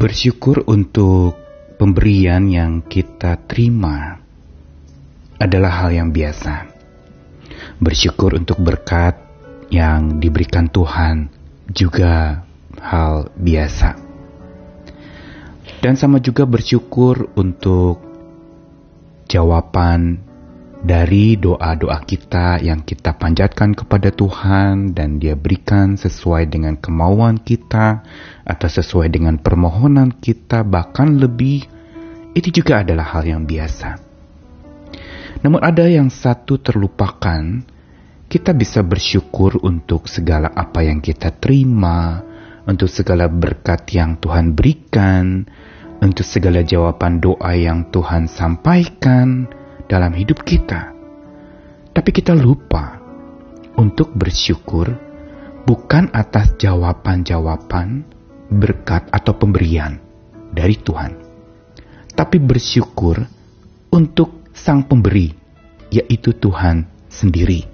[0.00, 1.36] Bersyukur untuk
[1.76, 4.16] pemberian yang kita terima
[5.36, 6.72] adalah hal yang biasa.
[7.76, 9.20] Bersyukur untuk berkat
[9.68, 11.28] yang diberikan Tuhan
[11.68, 12.40] juga
[12.80, 14.00] hal biasa.
[15.84, 18.00] Dan sama juga bersyukur untuk
[19.28, 20.24] jawaban
[20.80, 28.00] dari doa-doa kita yang kita panjatkan kepada Tuhan dan dia berikan sesuai dengan kemauan kita
[28.48, 31.68] atau sesuai dengan permohonan kita bahkan lebih
[32.32, 34.00] itu juga adalah hal yang biasa.
[35.44, 37.42] Namun ada yang satu terlupakan,
[38.28, 42.20] kita bisa bersyukur untuk segala apa yang kita terima,
[42.64, 45.44] untuk segala berkat yang Tuhan berikan,
[46.00, 49.59] untuk segala jawaban doa yang Tuhan sampaikan,
[49.90, 50.94] dalam hidup kita.
[51.90, 53.02] Tapi kita lupa
[53.74, 54.86] untuk bersyukur
[55.66, 58.06] bukan atas jawaban-jawaban,
[58.46, 59.98] berkat atau pemberian
[60.54, 61.18] dari Tuhan.
[62.14, 63.18] Tapi bersyukur
[63.90, 65.34] untuk sang pemberi,
[65.90, 67.66] yaitu Tuhan sendiri.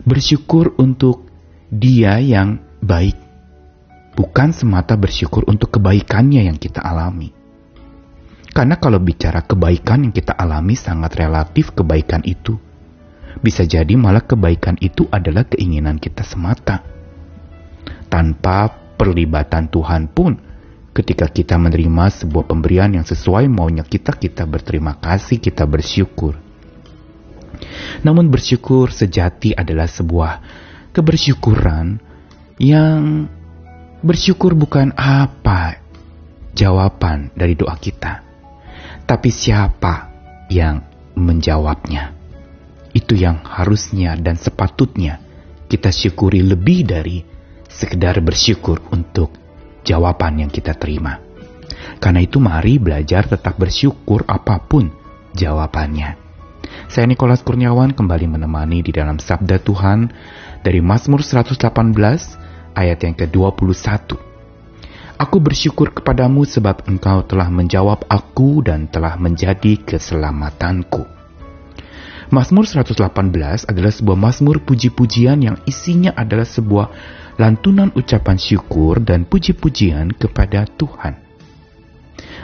[0.00, 1.28] Bersyukur untuk
[1.68, 3.18] dia yang baik,
[4.16, 7.45] bukan semata bersyukur untuk kebaikannya yang kita alami
[8.56, 12.56] karena kalau bicara kebaikan yang kita alami sangat relatif kebaikan itu.
[13.44, 16.80] Bisa jadi malah kebaikan itu adalah keinginan kita semata.
[18.08, 20.40] Tanpa perlibatan Tuhan pun,
[20.96, 26.40] ketika kita menerima sebuah pemberian yang sesuai maunya kita, kita berterima kasih, kita bersyukur.
[28.08, 30.32] Namun bersyukur sejati adalah sebuah
[30.96, 32.00] kebersyukuran
[32.56, 33.28] yang
[34.00, 35.76] bersyukur bukan apa
[36.56, 38.25] jawaban dari doa kita
[39.06, 40.10] tapi siapa
[40.50, 40.82] yang
[41.14, 42.12] menjawabnya?
[42.90, 45.22] Itu yang harusnya dan sepatutnya
[45.70, 47.22] kita syukuri lebih dari
[47.70, 49.30] sekedar bersyukur untuk
[49.86, 51.22] jawaban yang kita terima.
[52.02, 54.90] Karena itu mari belajar tetap bersyukur apa pun
[55.38, 56.18] jawabannya.
[56.90, 60.10] Saya Nikolas Kurniawan kembali menemani di dalam Sabda Tuhan
[60.66, 61.62] dari Mazmur 118
[62.74, 64.25] ayat yang ke-21.
[65.16, 71.08] Aku bersyukur kepadamu sebab engkau telah menjawab aku dan telah menjadi keselamatanku.
[72.28, 76.92] Mazmur 118 adalah sebuah mazmur puji-pujian yang isinya adalah sebuah
[77.40, 81.16] lantunan ucapan syukur dan puji-pujian kepada Tuhan.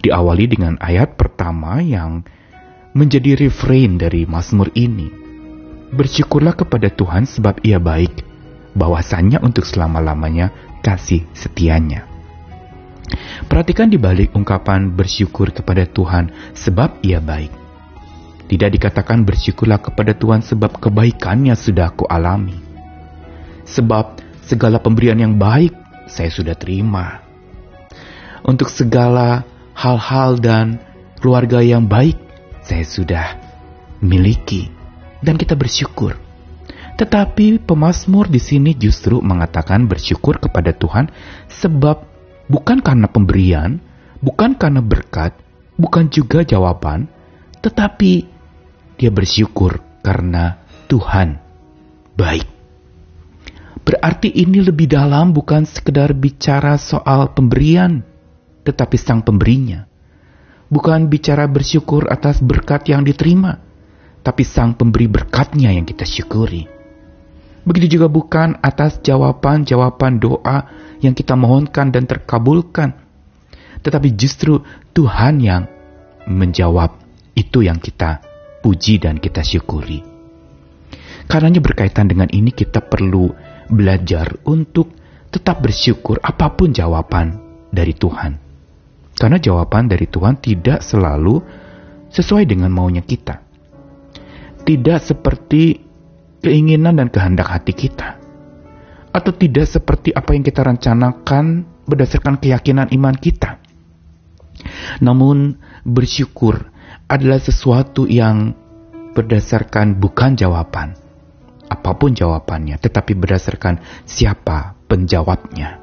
[0.00, 2.24] Diawali dengan ayat pertama yang
[2.96, 5.12] menjadi refrain dari mazmur ini.
[5.92, 8.24] Bersyukurlah kepada Tuhan sebab ia baik,
[8.72, 10.48] bahwasannya untuk selama-lamanya
[10.80, 12.13] kasih setianya.
[13.44, 17.52] Perhatikan di balik ungkapan bersyukur kepada Tuhan sebab ia baik.
[18.44, 22.60] Tidak dikatakan bersyukurlah kepada Tuhan sebab kebaikannya sudah aku alami.
[23.64, 25.72] Sebab segala pemberian yang baik
[26.08, 27.24] saya sudah terima.
[28.44, 30.76] Untuk segala hal-hal dan
[31.20, 32.20] keluarga yang baik
[32.60, 33.26] saya sudah
[34.04, 34.68] miliki
[35.24, 36.20] dan kita bersyukur.
[36.94, 41.10] Tetapi pemazmur di sini justru mengatakan bersyukur kepada Tuhan
[41.50, 42.13] sebab
[42.48, 43.80] bukan karena pemberian,
[44.20, 45.36] bukan karena berkat,
[45.76, 47.08] bukan juga jawaban,
[47.60, 48.28] tetapi
[49.00, 51.40] dia bersyukur karena Tuhan
[52.14, 52.48] baik.
[53.84, 58.00] Berarti ini lebih dalam bukan sekedar bicara soal pemberian,
[58.64, 59.84] tetapi sang pemberinya.
[60.72, 63.60] Bukan bicara bersyukur atas berkat yang diterima,
[64.24, 66.73] tapi sang pemberi berkatnya yang kita syukuri.
[67.64, 70.68] Begitu juga bukan atas jawaban-jawaban doa
[71.00, 72.92] yang kita mohonkan dan terkabulkan.
[73.80, 74.60] Tetapi justru
[74.92, 75.68] Tuhan yang
[76.28, 77.00] menjawab
[77.36, 78.20] itu yang kita
[78.64, 80.00] puji dan kita syukuri.
[81.24, 83.32] Karenanya berkaitan dengan ini kita perlu
[83.68, 84.92] belajar untuk
[85.32, 87.40] tetap bersyukur apa pun jawaban
[87.72, 88.32] dari Tuhan.
[89.16, 91.40] Karena jawaban dari Tuhan tidak selalu
[92.12, 93.40] sesuai dengan maunya kita.
[94.64, 95.93] Tidak seperti
[96.44, 98.20] keinginan dan kehendak hati kita.
[99.14, 103.56] Atau tidak seperti apa yang kita rencanakan berdasarkan keyakinan iman kita.
[105.00, 105.56] Namun
[105.88, 106.68] bersyukur
[107.08, 108.52] adalah sesuatu yang
[109.14, 110.98] berdasarkan bukan jawaban,
[111.70, 115.80] apa pun jawabannya, tetapi berdasarkan siapa penjawabnya.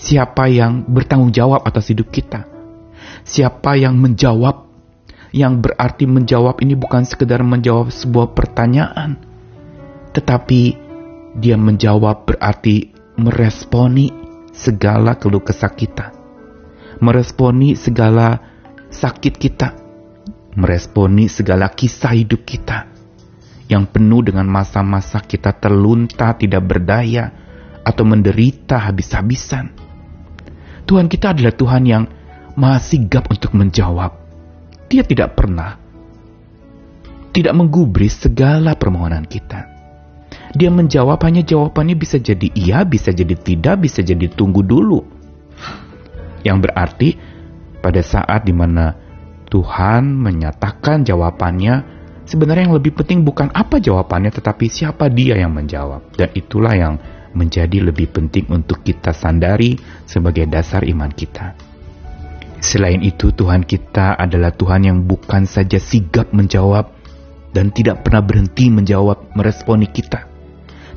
[0.00, 2.48] Siapa yang bertanggung jawab atas hidup kita.
[3.22, 4.66] Siapa yang menjawab,
[5.30, 9.29] yang berarti menjawab ini bukan sekedar menjawab sebuah pertanyaan,
[10.10, 10.62] tetapi
[11.38, 14.10] dia menjawab berarti meresponi
[14.50, 16.06] segala keluh kesah kita.
[17.00, 18.38] Meresponi segala
[18.90, 19.68] sakit kita.
[20.58, 22.90] Meresponi segala kisah hidup kita.
[23.70, 27.30] Yang penuh dengan masa-masa kita terlunta tidak berdaya
[27.86, 29.70] atau menderita habis-habisan.
[30.90, 32.04] Tuhan kita adalah Tuhan yang
[32.58, 34.18] maha sigap untuk menjawab.
[34.90, 35.78] Dia tidak pernah
[37.30, 39.69] tidak menggubris segala permohonan kita.
[40.60, 45.00] Dia menjawab hanya jawabannya bisa jadi iya, bisa jadi tidak, bisa jadi tunggu dulu.
[46.44, 47.08] Yang berarti
[47.80, 48.92] pada saat di mana
[49.48, 51.74] Tuhan menyatakan jawabannya,
[52.28, 56.12] sebenarnya yang lebih penting bukan apa jawabannya, tetapi siapa dia yang menjawab.
[56.12, 57.00] Dan itulah yang
[57.32, 61.56] menjadi lebih penting untuk kita sandari sebagai dasar iman kita.
[62.60, 66.92] Selain itu, Tuhan kita adalah Tuhan yang bukan saja sigap menjawab
[67.56, 70.29] dan tidak pernah berhenti menjawab meresponi kita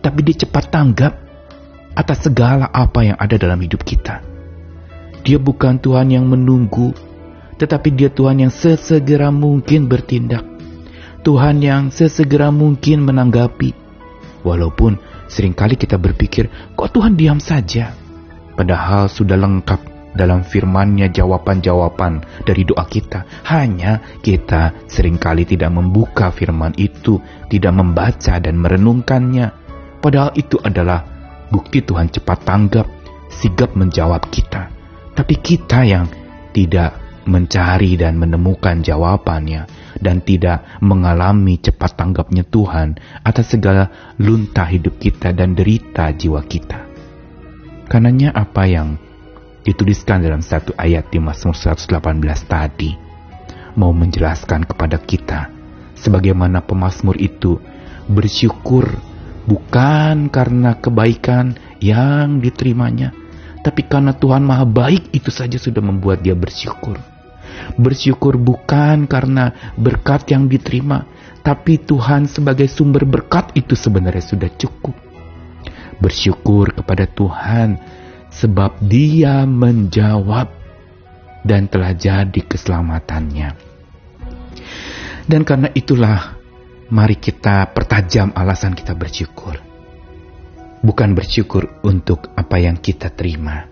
[0.00, 1.12] tapi dia cepat tanggap
[1.94, 4.24] atas segala apa yang ada dalam hidup kita.
[5.20, 6.96] Dia bukan Tuhan yang menunggu,
[7.60, 10.44] tetapi dia Tuhan yang sesegera mungkin bertindak.
[11.20, 13.76] Tuhan yang sesegera mungkin menanggapi.
[14.40, 14.96] Walaupun
[15.28, 17.92] sering kali kita berpikir, kok Tuhan diam saja?
[18.56, 23.46] Padahal sudah lengkap dalam firmannya jawaban-jawaban dari doa kita.
[23.46, 27.20] Hanya kita sering kali tidak membuka firman itu,
[27.52, 29.59] tidak membaca dan merenungkannya.
[30.00, 31.04] Padahal itu adalah
[31.52, 32.86] bukti Tuhan cepat tanggap,
[33.28, 34.72] sigap menjawab kita.
[35.12, 36.08] Tapi kita yang
[36.56, 36.96] tidak
[37.28, 39.68] mencari dan menemukan jawabannya
[40.00, 46.88] dan tidak mengalami cepat tanggapnya Tuhan atas segala luntah hidup kita dan derita jiwa kita.
[47.90, 48.96] Karenanya apa yang
[49.66, 52.00] dituliskan dalam satu ayat di Mazmur 118
[52.48, 52.96] tadi
[53.76, 55.52] mau menjelaskan kepada kita
[56.00, 57.60] sebagaimana pemazmur itu
[58.08, 58.88] bersyukur
[59.50, 63.10] bukan karena kebaikan yang diterimanya,
[63.66, 66.94] tapi karena Tuhan Maha Baik itu saja sudah membuat dia bersyukur.
[67.74, 71.02] Bersyukur bukan karena berkat yang diterima,
[71.42, 74.94] tapi Tuhan sebagai sumber berkat itu sebenarnya sudah cukup.
[75.98, 77.76] Bersyukur kepada Tuhan
[78.30, 80.48] sebab Dia menjawab
[81.42, 83.50] dan telah jadi keselamatannya.
[85.28, 86.39] Dan karena itulah
[86.90, 89.56] mari kita pertajam alasan kita bersyukur.
[90.80, 93.68] Bukan bersyukur untuk apa yang kita terima,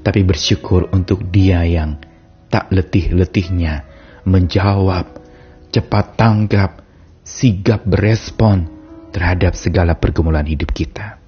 [0.00, 2.00] tapi bersyukur untuk Dia yang
[2.48, 3.84] tak letih-letihnya
[4.24, 5.20] menjawab,
[5.68, 6.70] cepat tanggap,
[7.20, 8.70] sigap berespon
[9.12, 11.20] terhadap segala pergumulan hidup kita.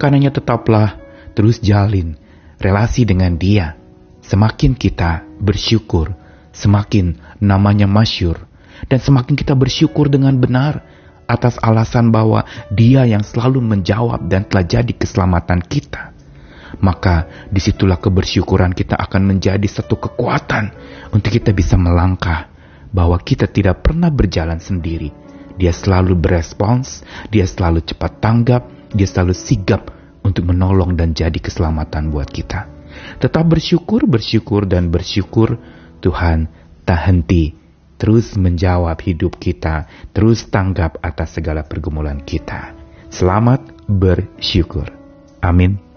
[0.00, 0.98] Karenanya tetaplah
[1.36, 2.18] terus jalin
[2.58, 3.78] relasi dengan Dia.
[4.22, 6.14] Semakin kita bersyukur,
[6.54, 8.48] semakin namanya masyur,
[8.86, 10.82] dan semakin kita bersyukur dengan benar
[11.26, 16.12] atas alasan bahwa Dia yang selalu menjawab dan telah jadi keselamatan kita,
[16.82, 20.72] maka di situlah kebersyukuran kita akan menjadi satu kekuatan
[21.14, 22.50] untuk kita bisa melangkah
[22.92, 25.08] bahwa kita tidak pernah berjalan sendiri.
[25.56, 28.62] Dia selalu berespons, dia selalu cepat tanggap,
[28.92, 29.92] dia selalu sigap
[30.24, 32.68] untuk menolong dan jadi keselamatan buat kita.
[33.20, 35.56] Tetap bersyukur, bersyukur, dan bersyukur
[36.04, 36.48] Tuhan
[36.84, 37.61] tak henti
[38.02, 42.74] terus menjawab hidup kita, terus tanggap atas segala pergumulan kita.
[43.14, 44.90] Selamat bersyukur.
[45.38, 45.91] Amin.